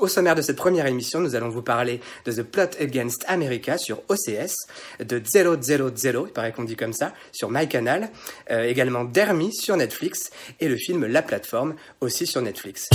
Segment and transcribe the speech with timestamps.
[0.00, 3.76] Au sommaire de cette première émission, nous allons vous parler de The Plot Against America
[3.76, 4.66] sur OCS,
[4.98, 8.08] de 000, il paraît qu'on dit comme ça, sur MyCanal,
[8.50, 12.88] euh, également Dermy sur Netflix et le film La Plateforme aussi sur Netflix.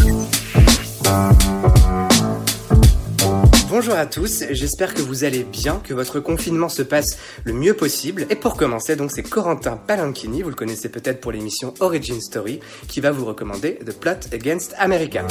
[3.70, 7.76] Bonjour à tous, j'espère que vous allez bien, que votre confinement se passe le mieux
[7.76, 8.26] possible.
[8.32, 12.62] Et pour commencer, donc c'est Corentin Palanchini, vous le connaissez peut-être pour l'émission Origin Story,
[12.88, 15.24] qui va vous recommander The Plot Against America.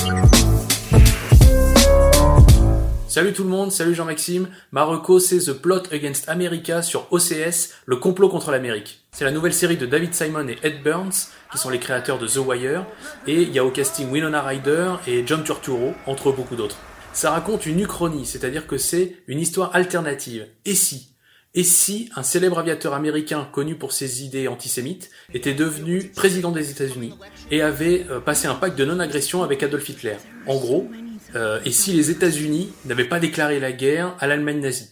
[3.15, 4.49] Salut tout le monde, salut Jean-Maxime.
[4.73, 9.04] Marocco, c'est The Plot Against America sur OCS, le complot contre l'Amérique.
[9.13, 12.27] C'est la nouvelle série de David Simon et Ed Burns, qui sont les créateurs de
[12.27, 12.85] The Wire,
[13.29, 16.77] et il y a au casting Winona Ryder et John Turturro, entre beaucoup d'autres.
[17.13, 20.49] Ça raconte une uchronie, c'est-à-dire que c'est une histoire alternative.
[20.65, 21.15] Et si?
[21.54, 26.73] Et si un célèbre aviateur américain connu pour ses idées antisémites était devenu président des
[26.73, 27.15] États-Unis
[27.53, 30.17] et avait euh, passé un pacte de non-agression avec Adolf Hitler?
[30.49, 30.90] En gros,
[31.35, 34.91] euh, et si les États-Unis n'avaient pas déclaré la guerre à l'Allemagne nazie.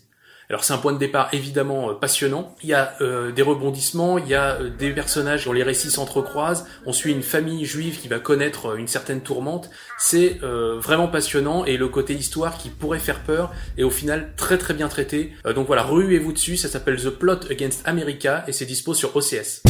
[0.50, 2.54] Alors c'est un point de départ évidemment euh, passionnant.
[2.62, 6.66] Il y a euh, des rebondissements, il y a des personnages dont les récits s'entrecroisent.
[6.84, 9.70] On suit une famille juive qui va connaître une certaine tourmente.
[9.98, 14.58] C'est vraiment passionnant et le côté histoire qui pourrait faire peur est au final très
[14.58, 15.32] très bien traité.
[15.54, 16.56] donc voilà, ruez-vous dessus.
[16.56, 19.62] Ça s'appelle The Plot Against America et c'est dispo sur OCS.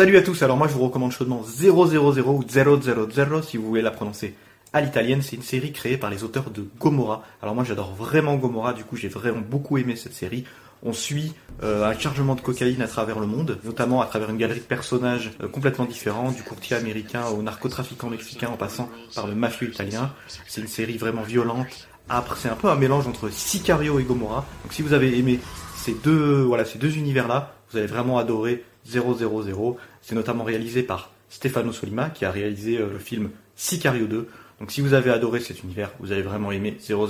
[0.00, 3.82] Salut à tous, alors moi je vous recommande chaudement 000 ou 000 si vous voulez
[3.82, 4.34] la prononcer
[4.72, 5.20] à l'italienne.
[5.20, 7.22] C'est une série créée par les auteurs de Gomorrah.
[7.42, 10.44] Alors moi j'adore vraiment Gomorrah, du coup j'ai vraiment beaucoup aimé cette série.
[10.82, 14.38] On suit euh, un chargement de cocaïne à travers le monde, notamment à travers une
[14.38, 19.26] galerie de personnages euh, complètement différents, du courtier américain au narcotrafiquant mexicain en passant par
[19.26, 20.14] le mafieux italien.
[20.46, 24.46] C'est une série vraiment violente, âpre, c'est un peu un mélange entre Sicario et Gomorrah.
[24.64, 25.40] Donc si vous avez aimé
[25.76, 29.76] ces deux, voilà, ces deux univers-là, vous allez vraiment adorer 000.
[30.02, 34.28] C'est notamment réalisé par Stefano Solima qui a réalisé euh, le film Sicario 2.
[34.58, 37.06] Donc si vous avez adoré cet univers, vous allez vraiment aimer 000.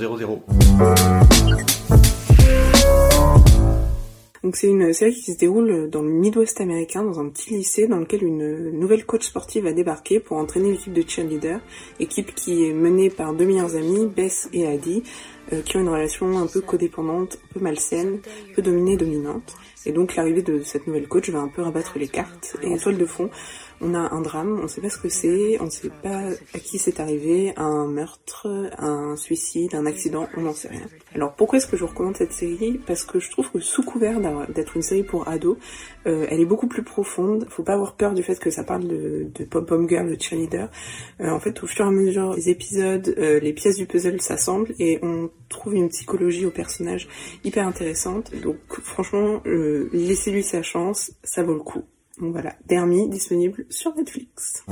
[4.42, 7.86] Donc c'est une série qui se déroule dans le Midwest américain, dans un petit lycée
[7.86, 11.60] dans lequel une nouvelle coach sportive a débarqué pour entraîner l'équipe de cheerleader,
[11.98, 15.02] équipe qui est menée par deux meilleurs amis, Bess et Adi,
[15.52, 19.54] euh, qui ont une relation un peu codépendante, un peu malsaine, un peu dominée dominante.
[19.86, 22.56] Et donc l'arrivée de cette nouvelle coach va un peu rabattre les cartes.
[22.62, 23.30] Et en toile de fond,
[23.80, 26.20] on a un drame, on ne sait pas ce que c'est, on ne sait pas
[26.52, 28.46] à qui c'est arrivé, un meurtre,
[28.78, 30.86] un suicide, un accident, on n'en sait rien.
[31.14, 32.78] Alors pourquoi est-ce que je vous recommande cette série?
[32.86, 35.56] Parce que je trouve que sous couvert d'être une série pour ados,
[36.06, 37.46] euh, elle est beaucoup plus profonde.
[37.48, 40.20] Faut pas avoir peur du fait que ça parle de, de pom pom girl, de
[40.20, 40.68] cheerleader.
[41.20, 44.20] Euh, en fait, au fur et à mesure des épisodes, euh, les pièces du puzzle
[44.20, 47.08] s'assemblent et on trouve une psychologie au personnage
[47.44, 48.32] hyper intéressante.
[48.42, 51.82] Donc franchement, laissez-lui sa chance, ça vaut le coup.
[52.18, 54.64] Donc voilà, Dermy disponible sur Netflix.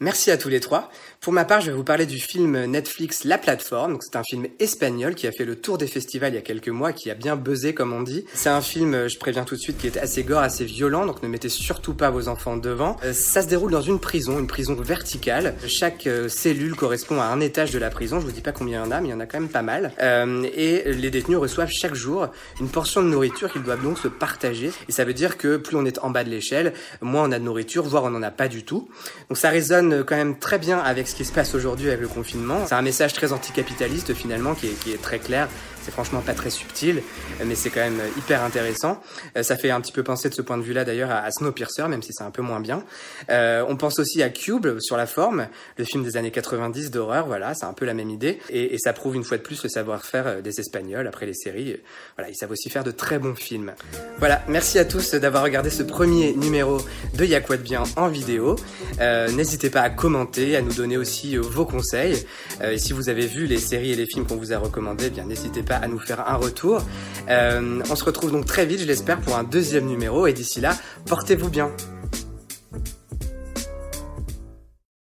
[0.00, 0.92] Merci à tous les trois.
[1.20, 3.98] Pour ma part, je vais vous parler du film Netflix La Plateforme.
[4.00, 6.68] C'est un film espagnol qui a fait le tour des festivals il y a quelques
[6.68, 8.24] mois, qui a bien buzzé comme on dit.
[8.32, 11.20] C'est un film, je préviens tout de suite, qui est assez gore, assez violent, donc
[11.24, 12.96] ne mettez surtout pas vos enfants devant.
[13.02, 15.56] Euh, ça se déroule dans une prison, une prison verticale.
[15.66, 18.20] Chaque euh, cellule correspond à un étage de la prison.
[18.20, 19.40] Je vous dis pas combien il y en a, mais il y en a quand
[19.40, 19.90] même pas mal.
[20.00, 22.28] Euh, et les détenus reçoivent chaque jour
[22.60, 24.70] une portion de nourriture qu'ils doivent donc se partager.
[24.88, 27.40] Et ça veut dire que plus on est en bas de l'échelle, moins on a
[27.40, 28.88] de nourriture, voire on n'en a pas du tout.
[29.28, 32.08] Donc ça résonne quand même très bien avec ce qui se passe aujourd'hui avec le
[32.08, 32.66] confinement.
[32.66, 35.48] C'est un message très anticapitaliste finalement qui est, très clair.
[35.82, 37.02] C'est franchement pas très subtil,
[37.44, 39.00] mais c'est quand même hyper intéressant.
[39.36, 41.88] Euh, ça fait un petit peu penser de ce point de vue-là d'ailleurs à Snowpiercer,
[41.88, 42.84] même si c'est un peu moins bien.
[43.30, 47.26] Euh, on pense aussi à Cube sur la forme, le film des années 90 d'horreur.
[47.26, 49.68] Voilà, c'est un peu la même idée, et, ça prouve une fois de plus le
[49.68, 51.80] savoir-faire euh, des Espagnols après les séries.
[52.16, 53.72] Voilà, ils savent aussi faire de très bons films.
[54.18, 56.78] Voilà, merci à tous d'avoir regardé ce premier numéro
[57.14, 58.56] de Y'a quoi de bien en vidéo.
[59.00, 62.16] Euh, N'hésitez pas à commenter, à nous donner aussi vos conseils.
[62.60, 65.06] Euh, et si vous avez vu les séries et les films qu'on vous a recommandés,
[65.06, 66.82] eh bien n'hésitez pas à nous faire un retour.
[67.28, 70.26] Euh, on se retrouve donc très vite, je l'espère, pour un deuxième numéro.
[70.26, 71.70] Et d'ici là, portez-vous bien.